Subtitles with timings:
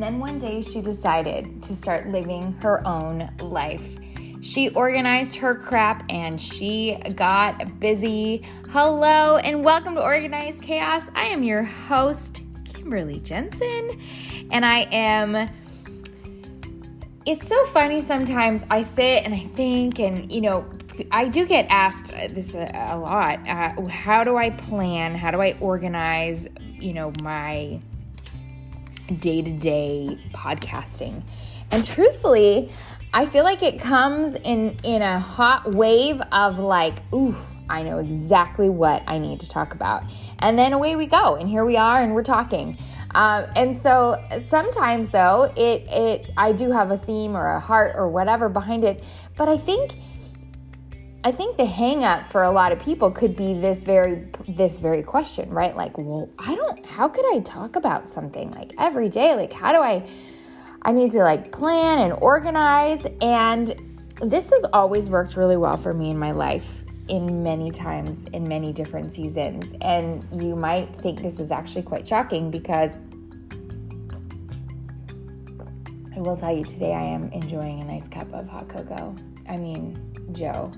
[0.00, 3.98] And then one day she decided to start living her own life.
[4.40, 8.42] She organized her crap and she got busy.
[8.70, 11.02] Hello and welcome to Organized Chaos.
[11.14, 14.00] I am your host, Kimberly Jensen,
[14.50, 15.50] and I am.
[17.26, 18.64] It's so funny sometimes.
[18.70, 20.64] I sit and I think, and you know,
[21.10, 23.46] I do get asked this a, a lot.
[23.46, 25.14] Uh, how do I plan?
[25.14, 26.48] How do I organize?
[26.78, 27.82] You know, my
[29.10, 31.22] day to day podcasting.
[31.70, 32.70] And truthfully,
[33.12, 37.36] I feel like it comes in in a hot wave of like, ooh,
[37.68, 40.04] I know exactly what I need to talk about.
[40.40, 42.76] And then away we go, and here we are, and we're talking.
[43.14, 47.94] Um, and so sometimes though, it it I do have a theme or a heart
[47.96, 49.02] or whatever behind it,
[49.36, 49.96] but I think
[51.22, 54.78] I think the hang up for a lot of people could be this very this
[54.78, 55.76] very question, right?
[55.76, 59.34] Like, well, I don't how could I talk about something like every day?
[59.34, 60.08] Like how do I
[60.80, 63.74] I need to like plan and organize and
[64.22, 68.48] this has always worked really well for me in my life in many times in
[68.48, 69.74] many different seasons.
[69.82, 72.92] And you might think this is actually quite shocking because
[76.16, 79.14] I will tell you today I am enjoying a nice cup of hot cocoa.
[79.46, 79.98] I mean,
[80.32, 80.72] Joe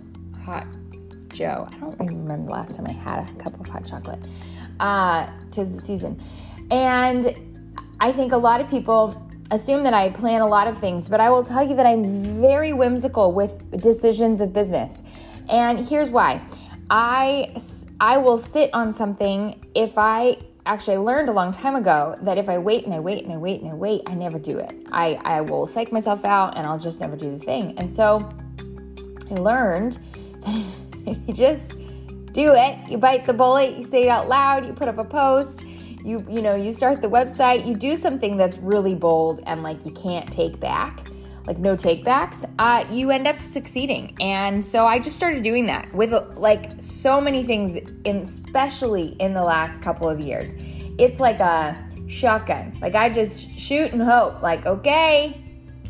[0.44, 0.66] hot
[1.28, 1.68] Joe.
[1.70, 4.20] I don't even remember the last time I had a cup of hot chocolate.
[4.80, 6.20] Uh, tis the season.
[6.70, 7.34] And
[8.00, 11.20] I think a lot of people assume that I plan a lot of things, but
[11.20, 15.02] I will tell you that I'm very whimsical with decisions of business.
[15.50, 16.42] And here's why.
[16.90, 17.54] I
[18.00, 22.38] I will sit on something if I actually I learned a long time ago that
[22.38, 24.58] if I wait and I wait and I wait and I wait, I never do
[24.58, 24.88] it.
[24.90, 27.78] I, I will psych myself out and I'll just never do the thing.
[27.78, 28.28] And so
[29.30, 29.98] I learned
[31.26, 31.76] you just
[32.32, 32.90] do it.
[32.90, 35.64] You bite the bullet, you say it out loud, you put up a post,
[36.04, 39.84] you you know, you start the website, you do something that's really bold and like
[39.84, 41.08] you can't take back.
[41.44, 44.16] Like no takebacks, uh, you end up succeeding.
[44.20, 47.74] And so I just started doing that with like so many things,
[48.04, 50.54] in, especially in the last couple of years.
[50.98, 51.76] It's like a
[52.06, 52.78] shotgun.
[52.80, 54.40] Like I just shoot and hope.
[54.40, 55.42] Like okay,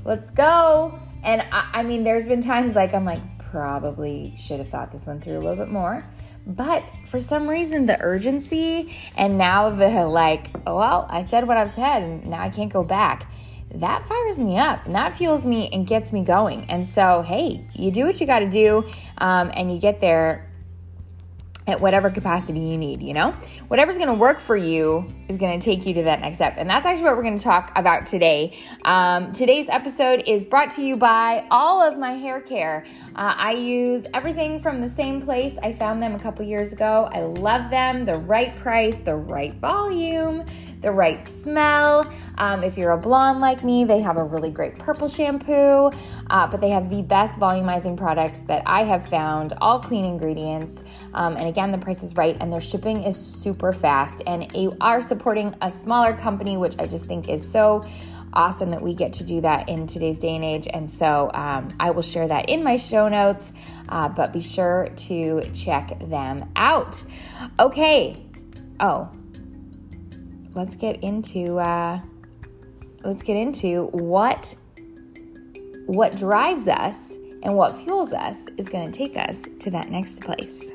[0.05, 0.99] let's go.
[1.23, 3.21] And I, I mean, there's been times like I'm like,
[3.53, 6.05] probably should have thought this one through a little bit more.
[6.47, 11.59] But for some reason, the urgency and now the like, oh, well, I said what
[11.59, 13.31] I've said and now I can't go back.
[13.75, 16.65] That fires me up and that fuels me and gets me going.
[16.71, 18.85] And so, hey, you do what you got to do
[19.19, 20.51] um, and you get there
[21.67, 23.31] at whatever capacity you need, you know?
[23.69, 26.55] Whatever's gonna work for you is gonna take you to that next step.
[26.57, 28.59] And that's actually what we're gonna talk about today.
[28.85, 32.85] Um, today's episode is brought to you by all of my hair care.
[33.15, 35.57] Uh, I use everything from the same place.
[35.63, 37.09] I found them a couple years ago.
[37.13, 40.45] I love them, the right price, the right volume
[40.83, 42.13] the right smell.
[42.39, 45.91] Um, if you're a blonde like me, they have a really great purple shampoo,
[46.29, 50.85] uh, but they have the best volumizing products that I have found, all clean ingredients.
[51.15, 54.23] Um, and again, the price is right, and their shipping is super fast.
[54.27, 57.87] And you are supporting a smaller company, which I just think is so
[58.35, 60.67] awesome that we get to do that in today's day and age.
[60.73, 63.53] And so um, I will share that in my show notes,
[63.89, 67.03] uh, but be sure to check them out.
[67.61, 68.25] Okay.
[68.81, 69.11] Oh,
[70.55, 72.01] let's get into uh,
[73.05, 74.55] let's get into what
[75.87, 80.23] what drives us and what fuels us is going to take us to that next
[80.23, 80.71] place.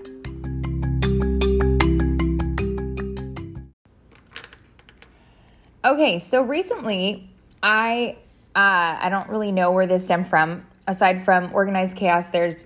[5.85, 7.29] Okay, so recently
[7.63, 8.17] I
[8.55, 10.65] uh, I don't really know where this stemmed from.
[10.87, 12.65] Aside from organized chaos, there's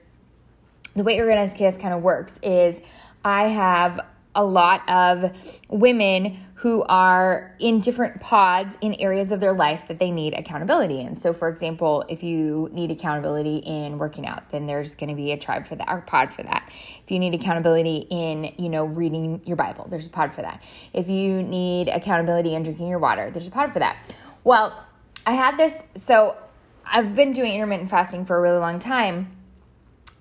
[0.95, 2.79] the way organized chaos kind of works is
[3.23, 3.99] I have
[4.35, 5.31] a lot of
[5.69, 11.01] women who are in different pods in areas of their life that they need accountability
[11.01, 11.15] in.
[11.15, 15.31] So, for example, if you need accountability in working out, then there's going to be
[15.31, 16.71] a tribe for that, or pod for that.
[17.03, 20.61] If you need accountability in, you know, reading your Bible, there's a pod for that.
[20.93, 23.97] If you need accountability in drinking your water, there's a pod for that.
[24.43, 24.85] Well,
[25.25, 26.37] I had this, so
[26.85, 29.35] I've been doing intermittent fasting for a really long time.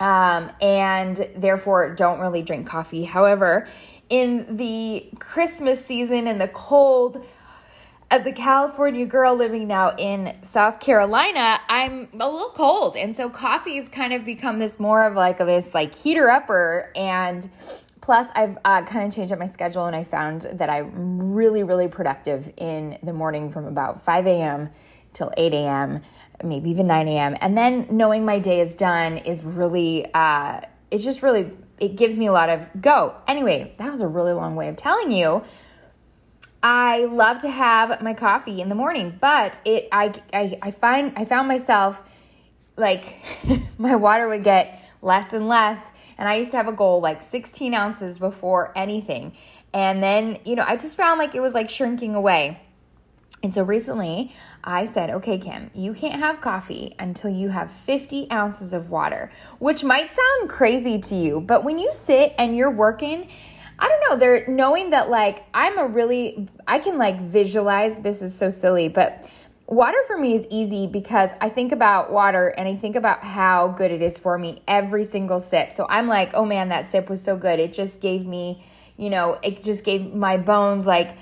[0.00, 3.04] Um, and therefore don't really drink coffee.
[3.04, 3.68] However,
[4.10, 7.24] in the Christmas season and the cold,
[8.10, 12.96] as a California girl living now in South Carolina, I'm a little cold.
[12.96, 16.90] And so coffee has kind of become this more of like this like heater upper.
[16.96, 17.48] And
[18.00, 21.62] plus, I've uh, kind of changed up my schedule and I found that I'm really,
[21.62, 24.70] really productive in the morning from about 5 a.m.
[25.12, 26.02] till 8 a.m.,
[26.42, 27.36] maybe even 9 a.m.
[27.40, 32.18] And then knowing my day is done is really, uh, it's just really it gives
[32.18, 33.16] me a lot of go.
[33.26, 35.42] Anyway, that was a really long way of telling you
[36.62, 41.12] I love to have my coffee in the morning, but it I I, I find
[41.16, 42.02] I found myself
[42.76, 43.16] like
[43.78, 45.86] my water would get less and less.
[46.18, 49.32] And I used to have a goal like 16 ounces before anything.
[49.72, 52.60] And then, you know, I just found like it was like shrinking away.
[53.42, 54.32] And so recently
[54.62, 59.31] I said, okay, Kim, you can't have coffee until you have 50 ounces of water,
[59.58, 63.28] which might sound crazy to you, but when you sit and you're working,
[63.78, 68.20] I don't know, they're knowing that like I'm a really, I can like visualize, this
[68.20, 69.26] is so silly, but
[69.66, 73.69] water for me is easy because I think about water and I think about how
[73.69, 75.72] good it is for me every single sip.
[75.72, 77.58] So I'm like, oh man, that sip was so good.
[77.58, 78.62] It just gave me,
[78.98, 81.16] you know, it just gave my bones like,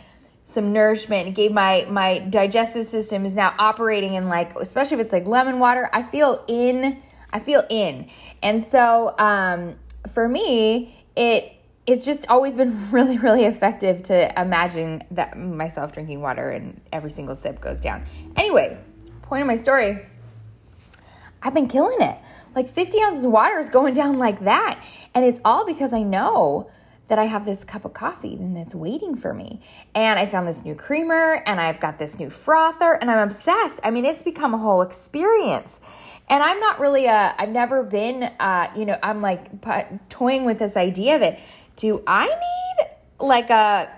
[0.49, 1.35] some nourishment.
[1.35, 5.59] Gave my my digestive system is now operating in like, especially if it's like lemon
[5.59, 5.89] water.
[5.93, 7.03] I feel in.
[7.31, 8.09] I feel in,
[8.43, 9.77] and so um,
[10.13, 11.53] for me, it
[11.87, 17.11] it's just always been really really effective to imagine that myself drinking water and every
[17.11, 18.07] single sip goes down.
[18.37, 18.79] Anyway,
[19.23, 20.07] point of my story.
[21.43, 22.19] I've been killing it.
[22.57, 24.83] Like 50 ounces of water is going down like that.
[25.15, 26.69] And it's all because I know
[27.09, 29.61] that I have this cup of coffee and it's waiting for me.
[29.95, 33.81] And I found this new creamer and I've got this new frother and I'm obsessed.
[33.83, 35.81] I mean, it's become a whole experience.
[36.29, 39.49] And I'm not really a, I've never been, uh, you know, I'm like
[40.11, 41.41] toying with this idea that
[41.77, 42.87] do I need
[43.19, 43.91] like a,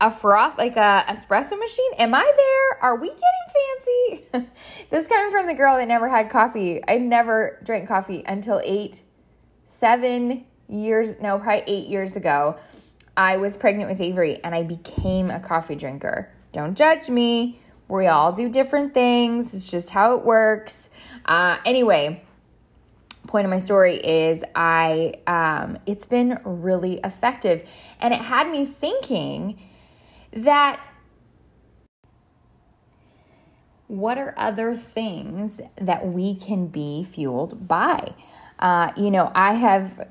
[0.00, 1.92] a froth, like a espresso machine?
[1.98, 2.82] Am I there?
[2.82, 4.48] Are we getting fancy?
[4.90, 6.82] this coming from the girl that never had coffee.
[6.86, 9.02] I never drank coffee until eight,
[9.64, 12.58] seven years, no, probably eight years ago,
[13.16, 16.30] I was pregnant with Avery and I became a coffee drinker.
[16.52, 17.60] Don't judge me.
[17.88, 19.54] We all do different things.
[19.54, 20.90] It's just how it works.
[21.24, 22.22] Uh, anyway,
[23.26, 27.70] point of my story is I um, it's been really effective,
[28.00, 29.58] and it had me thinking
[30.32, 30.80] that
[33.86, 38.14] what are other things that we can be fueled by?
[38.58, 40.08] Uh, you know, I have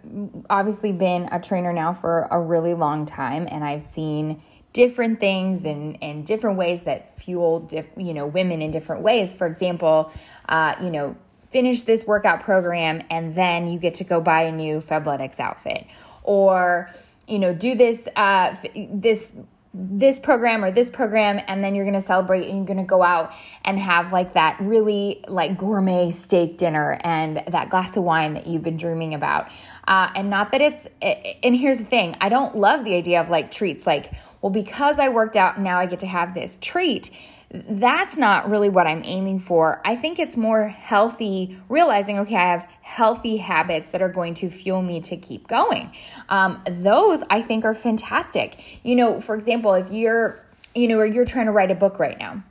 [0.49, 4.41] obviously been a trainer now for a really long time, and I've seen
[4.73, 7.67] different things and, and different ways that fuel,
[7.97, 9.35] you know, women in different ways.
[9.35, 10.11] For example,
[10.47, 11.15] uh, you know,
[11.49, 15.87] finish this workout program and then you get to go buy a new Fabletics outfit,
[16.23, 16.91] or
[17.27, 18.55] you know, do this uh,
[18.89, 19.33] this
[19.73, 22.83] this program or this program and then you're going to celebrate and you're going to
[22.83, 23.33] go out
[23.65, 28.47] and have like that really like gourmet steak dinner and that glass of wine that
[28.47, 29.51] you've been dreaming about.
[29.87, 33.29] Uh, and not that it's and here's the thing i don't love the idea of
[33.29, 33.87] like treats.
[33.87, 34.11] Like
[34.41, 37.11] well because i worked out now i get to have this treat
[37.51, 39.81] that's not really what I'm aiming for.
[39.85, 44.49] I think it's more healthy, realizing, okay, I have healthy habits that are going to
[44.49, 45.91] fuel me to keep going.
[46.29, 48.83] Um, those I think are fantastic.
[48.83, 50.43] You know, for example, if you're,
[50.75, 52.43] you know, or you're trying to write a book right now,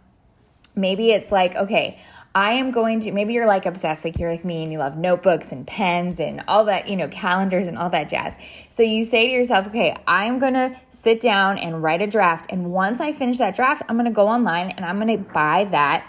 [0.74, 1.98] maybe it's like, okay,
[2.36, 4.98] I am going to, maybe you're like obsessed, like you're like me and you love
[4.98, 8.34] notebooks and pens and all that, you know, calendars and all that jazz.
[8.68, 12.52] So you say to yourself, okay, I'm going to sit down and write a draft.
[12.52, 15.32] And once I finish that draft, I'm going to go online and I'm going to
[15.32, 16.06] buy that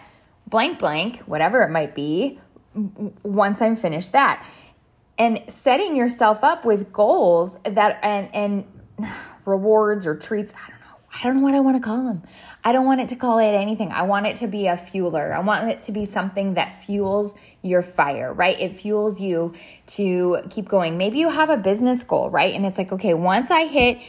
[0.47, 2.41] blank, blank, whatever it might be,
[3.23, 4.45] once I'm finished that.
[5.17, 9.09] And setting yourself up with goals that, and, and
[9.45, 10.76] rewards or treats, I don't
[11.19, 12.23] I don't know what I want to call them.
[12.63, 13.91] I don't want it to call it anything.
[13.91, 15.33] I want it to be a fueler.
[15.33, 18.59] I want it to be something that fuels your fire, right?
[18.59, 19.53] It fuels you
[19.87, 20.97] to keep going.
[20.97, 22.53] Maybe you have a business goal, right?
[22.53, 23.99] And it's like, okay, once I hit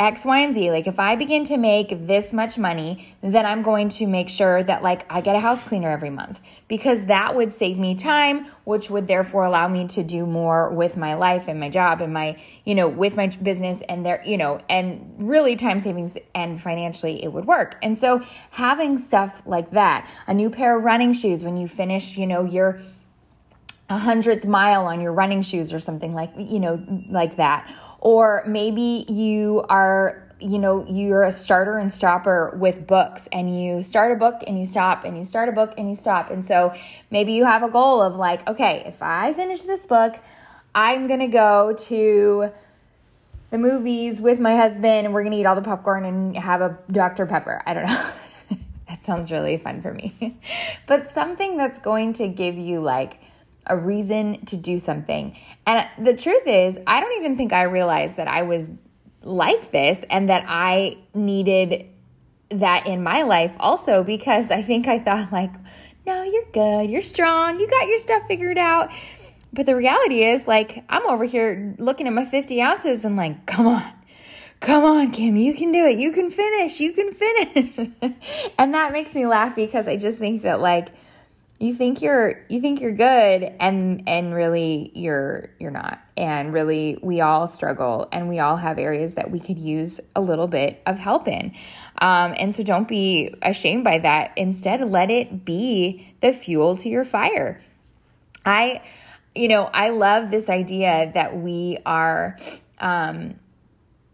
[0.00, 0.70] X, Y, and Z.
[0.70, 4.62] Like if I begin to make this much money, then I'm going to make sure
[4.62, 8.46] that like I get a house cleaner every month because that would save me time,
[8.64, 12.12] which would therefore allow me to do more with my life and my job and
[12.12, 16.60] my, you know, with my business and there, you know, and really time savings and
[16.60, 17.78] financially it would work.
[17.82, 22.16] And so having stuff like that, a new pair of running shoes when you finish,
[22.16, 22.80] you know, your
[23.88, 27.70] a hundredth mile on your running shoes or something like, you know, like that
[28.02, 33.80] or maybe you are you know you're a starter and stopper with books and you
[33.80, 36.30] start a book and you stop and you start a book and you stop.
[36.30, 36.74] And so
[37.12, 40.16] maybe you have a goal of like okay if i finish this book
[40.74, 42.50] i'm to go to
[43.50, 46.78] the movies with my husband and we're to eat all the popcorn and have a
[46.90, 47.62] dr pepper.
[47.64, 48.10] I don't know.
[48.88, 50.36] That sounds really fun for me.
[50.86, 53.20] But something that's going to give you like
[53.66, 55.36] a reason to do something.
[55.66, 58.70] And the truth is, I don't even think I realized that I was
[59.22, 61.86] like this and that I needed
[62.50, 65.52] that in my life also because I think I thought, like,
[66.06, 68.90] no, you're good, you're strong, you got your stuff figured out.
[69.52, 73.46] But the reality is, like, I'm over here looking at my 50 ounces and, like,
[73.46, 73.92] come on,
[74.62, 75.98] come on, Kim, you can do it.
[75.98, 76.80] You can finish.
[76.80, 77.78] You can finish.
[78.58, 80.88] and that makes me laugh because I just think that like
[81.62, 86.00] you think you're you think you're good and and really you're you're not.
[86.16, 90.20] And really we all struggle and we all have areas that we could use a
[90.20, 91.52] little bit of help in.
[91.98, 94.32] Um, and so don't be ashamed by that.
[94.36, 97.62] Instead, let it be the fuel to your fire.
[98.44, 98.82] I
[99.32, 102.36] you know, I love this idea that we are
[102.80, 103.36] um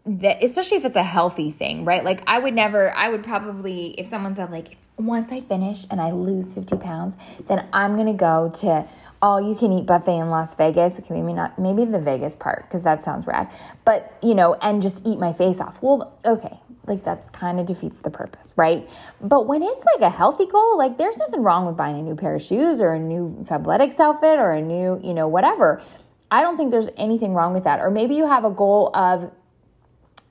[0.05, 2.03] that especially if it's a healthy thing, right?
[2.03, 5.99] Like I would never I would probably if someone said like once I finish and
[6.01, 8.87] I lose 50 pounds, then I'm going to go to
[9.21, 10.99] all you can eat buffet in Las Vegas.
[10.99, 13.51] Okay, maybe not maybe the Vegas part because that sounds rad.
[13.85, 15.81] But, you know, and just eat my face off.
[15.81, 16.59] Well, okay.
[16.85, 18.89] Like that's kind of defeats the purpose, right?
[19.21, 22.15] But when it's like a healthy goal, like there's nothing wrong with buying a new
[22.15, 25.83] pair of shoes or a new Fabletics outfit or a new, you know, whatever.
[26.31, 27.79] I don't think there's anything wrong with that.
[27.79, 29.31] Or maybe you have a goal of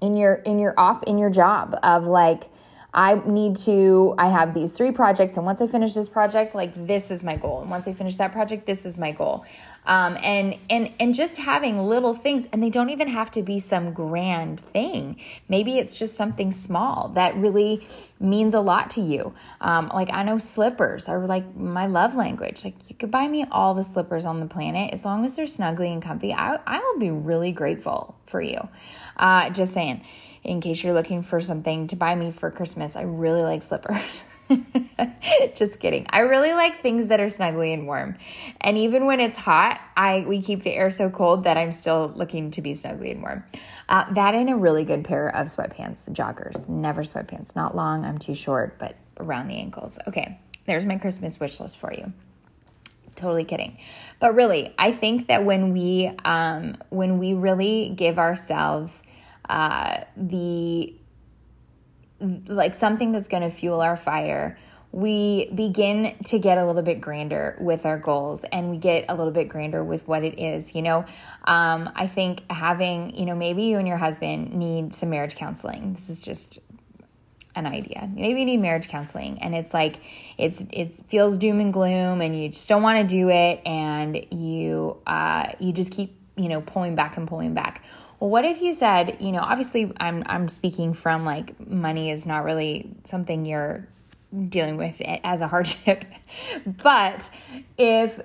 [0.01, 2.45] in your in your off in your job of like
[2.99, 6.73] I need to, I have these three projects, and once I finish this project, like
[6.75, 7.61] this is my goal.
[7.61, 9.45] And once I finish that project, this is my goal.
[9.88, 13.59] Um, and and and just having little things, and they don't even have to be
[13.59, 15.16] some grand thing.
[15.49, 17.87] Maybe it's just something small that really
[18.21, 19.33] means a lot to you.
[19.62, 22.64] Um, like I know slippers are like my love language.
[22.64, 25.47] Like you could buy me all the slippers on the planet as long as they're
[25.47, 26.35] snuggly and comfy.
[26.35, 28.68] I I will be really grateful for you.
[29.16, 30.04] Uh, just saying
[30.45, 32.95] in case you're looking for something to buy me for Christmas.
[32.95, 34.25] I really like slippers.
[35.55, 36.07] Just kidding.
[36.11, 38.17] I really like things that are snuggly and warm.
[38.61, 42.12] And even when it's hot, I we keep the air so cold that I'm still
[42.14, 43.45] looking to be snuggly and warm.
[43.88, 46.69] Uh, that and a really good pair of sweatpants, joggers.
[46.69, 47.55] Never sweatpants.
[47.55, 48.05] Not long.
[48.05, 49.99] I'm too short, but around the ankles.
[50.07, 52.12] Okay, there's my Christmas wish list for you
[53.17, 53.76] totally kidding
[54.21, 59.02] but really i think that when we um, when we really give ourselves
[59.49, 60.95] uh, the
[62.21, 64.59] like something that's going to fuel our fire
[64.91, 69.15] we begin to get a little bit grander with our goals and we get a
[69.15, 71.05] little bit grander with what it is you know?
[71.45, 75.95] Um, i think having you know maybe you and your husband need some marriage counseling.
[75.95, 76.59] This is just
[77.59, 78.09] an idea.
[78.15, 80.01] Maybe you need marriage counseling and it's like
[80.39, 84.25] it's it feels doom and gloom and you just don't want to do it and
[84.31, 87.85] you uh, you just keep you know pulling back and pulling back
[88.21, 92.26] well, what if you said, you know, obviously I'm I'm speaking from like money is
[92.26, 93.87] not really something you're
[94.49, 96.04] dealing with as a hardship.
[96.83, 97.30] but
[97.76, 98.21] if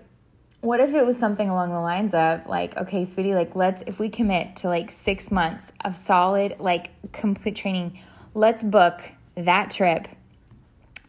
[0.61, 3.99] what if it was something along the lines of like, okay, sweetie, like let's if
[3.99, 7.99] we commit to like 6 months of solid like complete training,
[8.33, 10.07] let's book that trip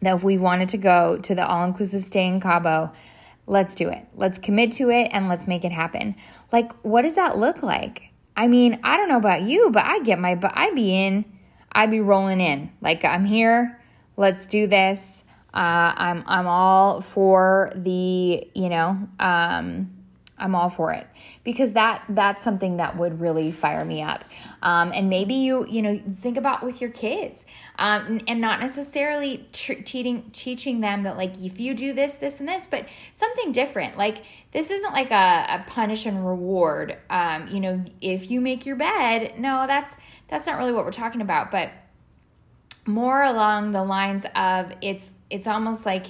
[0.01, 2.91] that if we wanted to go to the all-inclusive stay in Cabo,
[3.47, 4.05] let's do it.
[4.15, 6.15] Let's commit to it and let's make it happen.
[6.51, 8.09] Like what does that look like?
[8.37, 11.25] I mean, I don't know about you, but I get my, but I be in,
[11.71, 12.71] I be rolling in.
[12.81, 13.79] Like I'm here,
[14.17, 15.23] let's do this.
[15.53, 19.94] Uh, I'm I'm all for the you know um,
[20.37, 21.07] I'm all for it
[21.45, 24.25] because that that's something that would really fire me up.
[24.61, 27.45] Um, and maybe you you know think about with your kids
[27.77, 32.39] um, and not necessarily tr- teaching teaching them that like if you do this this
[32.39, 33.97] and this, but something different.
[33.97, 36.97] Like this isn't like a, a punish and reward.
[37.09, 39.93] Um, you know, if you make your bed, no, that's
[40.27, 41.71] that's not really what we're talking about, but
[42.85, 46.07] more along the lines of it's it's almost like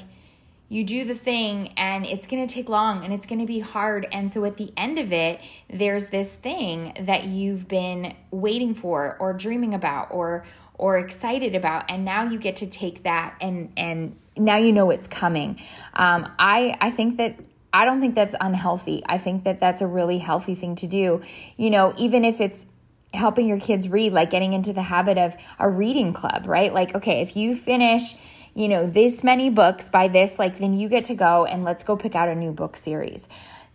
[0.67, 3.59] you do the thing and it's going to take long and it's going to be
[3.59, 4.07] hard.
[4.11, 9.17] And so at the end of it, there's this thing that you've been waiting for
[9.19, 10.45] or dreaming about or
[10.77, 14.89] or excited about and now you get to take that and and now you know
[14.89, 15.59] it's coming.
[15.93, 17.39] Um, I I think that
[17.71, 19.03] I don't think that's unhealthy.
[19.05, 21.21] I think that that's a really healthy thing to do.
[21.57, 22.65] You know, even if it's
[23.13, 26.73] helping your kids read, like getting into the habit of a reading club, right?
[26.73, 28.15] Like, okay, if you finish
[28.55, 31.83] you know, this many books by this, like, then you get to go and let's
[31.83, 33.27] go pick out a new book series.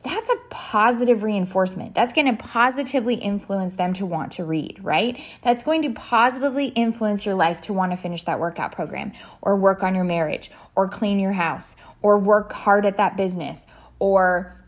[0.02, 1.94] That's a positive reinforcement.
[1.94, 5.20] That's going to positively influence them to want to read, right?
[5.44, 9.56] That's going to positively influence your life to want to finish that workout program or
[9.56, 13.66] work on your marriage or clean your house or work hard at that business
[13.98, 14.58] or,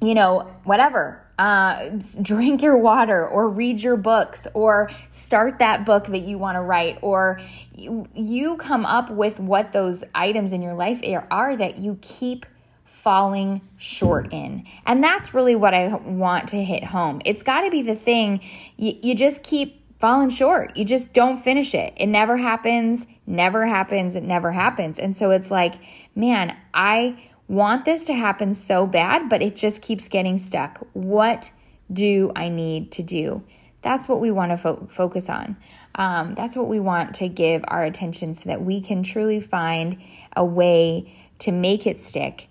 [0.00, 1.90] you know, whatever uh,
[2.22, 6.60] drink your water or read your books or start that book that you want to
[6.60, 7.40] write or
[7.74, 11.00] you, you come up with what those items in your life
[11.32, 12.46] are that you keep
[12.84, 14.64] falling short in.
[14.86, 17.20] And that's really what I want to hit home.
[17.24, 18.40] It's got to be the thing
[18.76, 20.76] you, you just keep falling short.
[20.76, 21.92] You just don't finish it.
[21.96, 24.96] It never happens, never happens, it never happens.
[24.96, 25.74] And so it's like,
[26.14, 30.86] man, I want this to happen so bad, but it just keeps getting stuck.
[30.94, 31.50] What
[31.92, 33.42] do I need to do?
[33.82, 35.56] That's what we want to fo- focus on.
[35.94, 39.98] Um, that's what we want to give our attention so that we can truly find
[40.34, 42.48] a way to make it stick,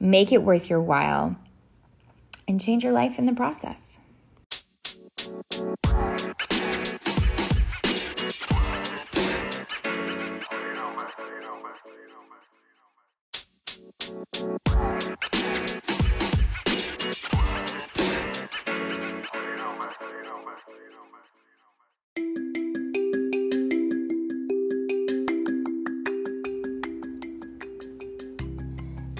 [0.00, 1.36] make it worth your while,
[2.46, 3.98] and change your life in the process.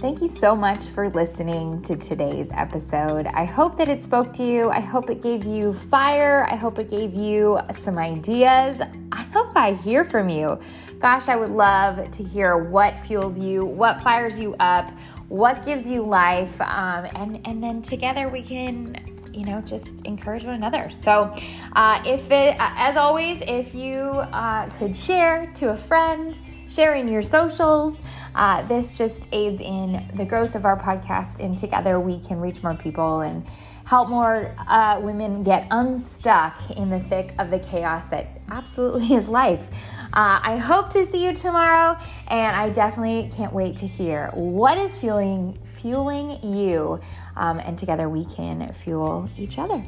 [0.01, 3.27] Thank you so much for listening to today's episode.
[3.27, 4.71] I hope that it spoke to you.
[4.71, 6.47] I hope it gave you fire.
[6.49, 8.81] I hope it gave you some ideas.
[9.11, 10.61] I hope I hear from you.
[11.01, 14.89] Gosh, I would love to hear what fuels you, what fires you up,
[15.27, 18.97] what gives you life, um, and and then together we can
[19.33, 21.35] you know just encourage one another so
[21.75, 23.99] uh, if it as always if you
[24.33, 28.01] uh, could share to a friend share in your socials
[28.35, 32.63] uh, this just aids in the growth of our podcast, and together we can reach
[32.63, 33.45] more people and
[33.85, 39.29] help more uh, women get unstuck in the thick of the chaos that absolutely is
[39.29, 39.67] life.
[40.13, 41.99] Uh, I hope to see you tomorrow,
[42.29, 47.01] and I definitely can't wait to hear what is fueling fueling you,
[47.37, 49.85] um, and together we can fuel each other.